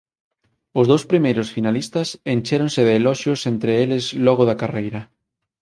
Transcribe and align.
Os 0.79 0.85
dous 0.91 1.03
primeiros 1.11 1.51
finalistas 1.55 2.07
enchéronse 2.33 2.81
de 2.87 2.93
eloxios 2.99 3.41
entre 3.51 3.71
eles 3.83 4.05
logo 4.25 4.43
da 4.49 4.59
carreira. 4.61 5.01